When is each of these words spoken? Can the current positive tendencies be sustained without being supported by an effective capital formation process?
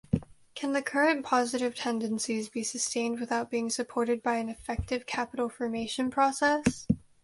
Can 0.55 0.73
the 0.73 0.81
current 0.81 1.23
positive 1.23 1.75
tendencies 1.75 2.49
be 2.49 2.63
sustained 2.63 3.19
without 3.19 3.51
being 3.51 3.69
supported 3.69 4.23
by 4.23 4.37
an 4.37 4.49
effective 4.49 5.05
capital 5.05 5.47
formation 5.47 6.09
process? 6.09 6.87